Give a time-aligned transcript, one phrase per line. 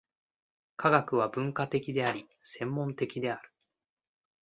[0.77, 3.51] 科学は分科的であり、専門的である。